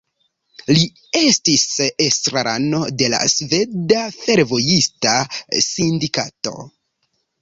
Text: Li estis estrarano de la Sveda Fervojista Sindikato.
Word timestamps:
Li 0.75 0.85
estis 1.19 1.65
estrarano 2.05 2.79
de 3.01 3.11
la 3.15 3.19
Sveda 3.35 4.01
Fervojista 4.17 5.15
Sindikato. 5.67 6.57